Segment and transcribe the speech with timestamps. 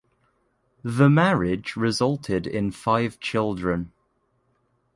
[0.83, 3.91] The marriage resulted in five children.